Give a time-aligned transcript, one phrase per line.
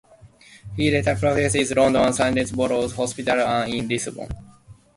[0.75, 4.27] He later practiced in London at Saint Bartholomew's Hospital and in Lisbon.